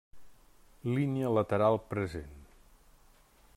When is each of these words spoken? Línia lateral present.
Línia 0.95 1.27
lateral 1.37 1.79
present. 1.93 2.35